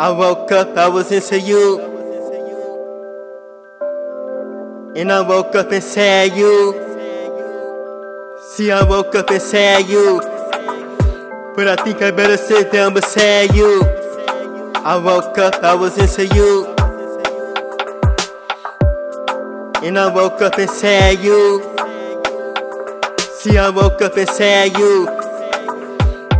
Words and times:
I 0.00 0.12
woke 0.12 0.52
up, 0.52 0.76
I 0.76 0.86
was 0.86 1.10
into 1.10 1.40
you. 1.40 1.80
And 4.94 5.10
I 5.10 5.20
woke 5.22 5.56
up 5.56 5.72
and 5.72 5.82
said 5.82 6.36
you. 6.36 6.72
See, 8.50 8.70
I 8.70 8.84
woke 8.84 9.16
up 9.16 9.28
and 9.30 9.42
said 9.42 9.88
you. 9.88 10.20
But 11.56 11.66
I 11.66 11.74
think 11.82 12.00
I 12.00 12.12
better 12.12 12.36
sit 12.36 12.70
down 12.70 12.94
beside 12.94 13.52
you. 13.56 13.82
I 14.84 14.96
woke 15.02 15.36
up, 15.36 15.64
I 15.64 15.74
was 15.74 15.98
into 15.98 16.32
you. 16.32 16.66
And 19.84 19.98
I 19.98 20.14
woke 20.14 20.40
up 20.42 20.58
and 20.58 20.70
said 20.70 21.18
you. 21.18 21.60
See, 23.32 23.58
I 23.58 23.68
woke 23.68 24.00
up 24.00 24.16
and 24.16 24.28
said 24.28 24.78
you. 24.78 25.17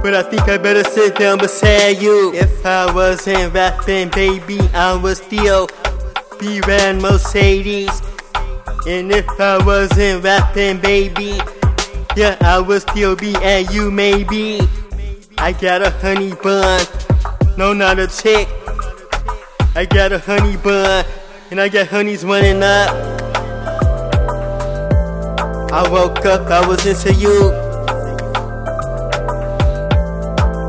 But 0.00 0.14
I 0.14 0.22
think 0.22 0.42
I 0.42 0.56
better 0.58 0.84
sit 0.84 1.16
down 1.16 1.38
beside 1.38 2.00
you. 2.00 2.32
If 2.32 2.64
I 2.64 2.92
wasn't 2.94 3.52
rapping, 3.52 4.10
baby, 4.10 4.60
I 4.72 4.94
would 4.94 5.16
still 5.16 5.68
be 6.38 6.60
ran 6.60 7.02
Mercedes. 7.02 7.90
And 8.86 9.10
if 9.10 9.28
I 9.40 9.62
wasn't 9.64 10.22
rapping, 10.22 10.80
baby, 10.80 11.40
yeah, 12.16 12.36
I 12.40 12.60
would 12.60 12.82
still 12.82 13.16
be 13.16 13.34
at 13.36 13.72
you, 13.74 13.90
maybe. 13.90 14.60
I 15.36 15.52
got 15.52 15.82
a 15.82 15.90
honey 15.90 16.32
bun, 16.42 16.80
no, 17.56 17.72
not 17.72 17.98
a 17.98 18.06
chick. 18.06 18.48
I 19.74 19.84
got 19.84 20.12
a 20.12 20.18
honey 20.18 20.56
bun, 20.56 21.04
and 21.50 21.60
I 21.60 21.68
got 21.68 21.88
honeys 21.88 22.24
running 22.24 22.62
up. 22.62 22.90
I 25.70 25.88
woke 25.90 26.24
up, 26.24 26.48
I 26.50 26.66
was 26.66 26.86
into 26.86 27.12
you. 27.14 27.67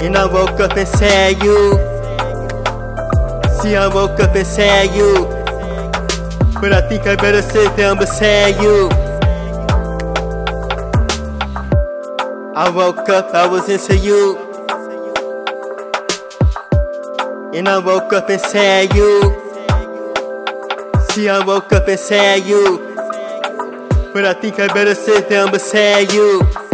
And 0.01 0.15
I 0.15 0.25
woke 0.25 0.59
up 0.61 0.77
and 0.77 0.87
said 0.87 1.43
you. 1.43 1.73
See, 3.59 3.75
I 3.75 3.89
woke 3.93 4.19
up 4.21 4.33
and 4.33 4.47
said 4.47 4.95
you. 4.95 5.27
But 6.61 6.71
I 6.71 6.87
think 6.87 7.05
I 7.05 7.15
better 7.17 7.41
sit 7.41 7.75
down 7.75 7.97
beside 7.97 8.61
you. 8.61 8.89
I 12.55 12.69
woke 12.69 13.09
up, 13.09 13.33
I 13.33 13.45
was 13.45 13.67
into 13.67 13.97
you. 13.97 14.37
And 17.53 17.67
I 17.67 17.79
woke 17.79 18.13
up 18.13 18.29
and 18.29 18.39
said 18.39 18.93
you. 18.93 19.21
See, 21.09 21.27
I 21.27 21.43
woke 21.45 21.73
up 21.73 21.87
and 21.89 21.99
said 21.99 22.45
you. 22.45 22.95
But 24.13 24.23
I 24.23 24.33
think 24.33 24.59
I 24.59 24.67
better 24.67 24.95
sit 24.95 25.29
down 25.29 25.51
beside 25.51 26.13
you. 26.13 26.68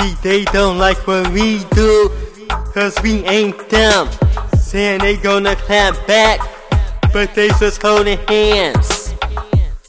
See, 0.00 0.14
they 0.22 0.44
don't 0.46 0.78
like 0.78 1.06
what 1.06 1.28
we 1.28 1.62
do, 1.72 2.10
cause 2.72 2.96
we 3.02 3.22
ain't 3.26 3.68
them. 3.68 4.08
Saying 4.56 5.00
they 5.00 5.18
gonna 5.18 5.54
clap 5.56 5.94
back, 6.06 6.40
but 7.12 7.34
they 7.34 7.48
just 7.58 7.82
holding 7.82 8.18
hands. 8.26 9.14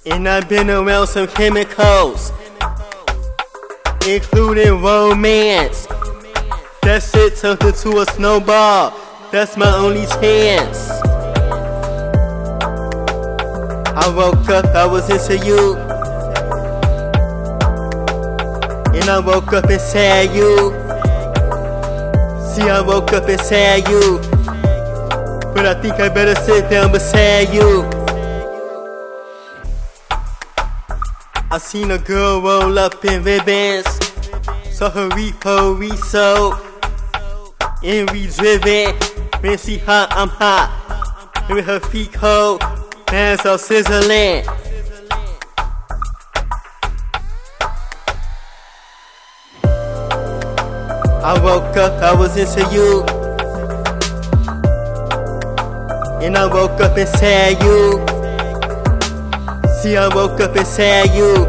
And 0.06 0.28
I've 0.28 0.50
been 0.50 0.70
around 0.70 1.08
some 1.08 1.28
chemicals, 1.28 2.34
including 4.06 4.82
romance. 4.82 5.88
That 6.82 7.04
shit 7.04 7.38
turned 7.38 7.64
into 7.64 8.00
a 8.00 8.06
snowball, 8.08 8.94
that's 9.32 9.56
my 9.56 9.74
only 9.76 10.06
chance. 10.08 10.90
I 13.96 14.14
woke 14.14 14.50
up, 14.50 14.66
I 14.76 14.86
was 14.86 15.10
into 15.10 15.46
you. 15.46 15.91
And 19.02 19.10
I 19.10 19.20
woke 19.20 19.52
up 19.54 19.66
and 19.66 19.82
said 19.82 20.36
you. 20.36 20.70
See, 22.54 22.70
I 22.70 22.84
woke 22.86 23.14
up 23.14 23.28
and 23.28 23.42
said 23.42 23.88
you. 23.88 24.20
But 25.56 25.66
I 25.66 25.74
think 25.82 25.96
I 25.96 26.08
better 26.08 26.36
sit 26.36 26.70
down 26.70 26.92
beside 26.92 27.52
you. 27.52 27.84
I 31.50 31.58
seen 31.58 31.90
a 31.90 31.98
girl 31.98 32.42
roll 32.42 32.78
up 32.78 33.04
in 33.04 33.24
ribbons. 33.24 33.88
Saw 34.70 34.92
her 34.92 35.10
repo 35.10 35.80
resold. 35.80 36.54
And 37.84 38.08
we 38.12 38.28
driven. 38.28 38.96
When 39.42 39.58
she 39.58 39.80
hot, 39.80 40.10
I'm 40.12 40.30
hot. 40.30 41.44
And 41.48 41.56
with 41.56 41.66
her 41.66 41.80
feet 41.80 42.14
cold, 42.14 42.62
hands 43.08 43.48
all 43.48 43.58
sizzling. 43.58 44.46
I 51.24 51.40
woke 51.40 51.78
up, 51.78 52.02
I 52.02 52.16
was 52.16 52.36
into 52.36 52.62
you. 52.74 53.04
And 56.26 56.36
I 56.36 56.48
woke 56.48 56.82
up 56.82 56.98
and 56.98 57.08
said 57.08 57.62
you. 57.62 58.04
See, 59.82 59.98
I 59.98 60.08
woke 60.16 60.42
up 60.42 60.56
and 60.56 60.66
said 60.66 61.16
you. 61.16 61.46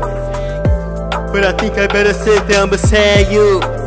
But 1.32 1.44
I 1.46 1.52
think 1.56 1.78
I 1.78 1.86
better 1.86 2.12
sit 2.12 2.46
down 2.48 2.68
beside 2.68 3.32
you. 3.32 3.81